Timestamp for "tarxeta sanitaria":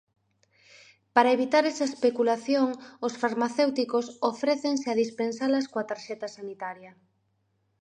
5.91-6.91